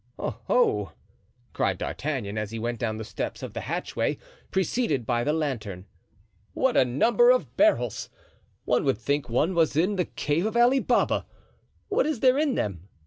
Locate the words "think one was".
8.97-9.77